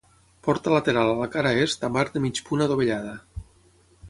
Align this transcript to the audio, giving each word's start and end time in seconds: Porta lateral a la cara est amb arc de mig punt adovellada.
Porta 0.47 0.71
lateral 0.75 1.11
a 1.11 1.19
la 1.19 1.27
cara 1.37 1.51
est 1.67 1.87
amb 1.89 2.01
arc 2.05 2.17
de 2.19 2.25
mig 2.25 2.43
punt 2.49 2.65
adovellada. 2.69 3.15